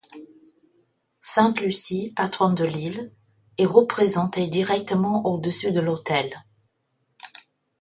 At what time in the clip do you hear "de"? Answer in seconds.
2.55-2.63, 5.71-5.79